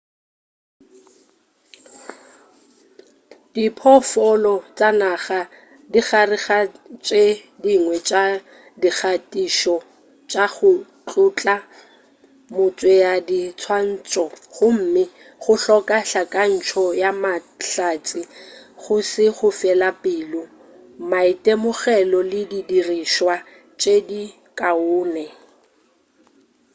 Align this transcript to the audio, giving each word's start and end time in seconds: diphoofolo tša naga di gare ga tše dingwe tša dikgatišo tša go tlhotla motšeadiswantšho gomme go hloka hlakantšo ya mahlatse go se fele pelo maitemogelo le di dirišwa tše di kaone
diphoofolo 3.53 4.53
tša 4.77 4.89
naga 5.01 5.41
di 5.91 5.99
gare 6.07 6.37
ga 6.45 6.59
tše 7.05 7.23
dingwe 7.63 7.97
tša 8.07 8.23
dikgatišo 8.81 9.75
tša 10.31 10.45
go 10.57 10.71
tlhotla 11.07 11.55
motšeadiswantšho 12.55 14.25
gomme 14.55 15.03
go 15.43 15.53
hloka 15.61 15.97
hlakantšo 16.09 16.83
ya 17.01 17.11
mahlatse 17.23 18.21
go 18.81 18.95
se 19.11 19.25
fele 19.59 19.89
pelo 20.03 20.41
maitemogelo 21.09 22.19
le 22.31 22.41
di 22.51 22.59
dirišwa 22.69 23.35
tše 23.79 23.95
di 24.09 24.21
kaone 24.59 25.25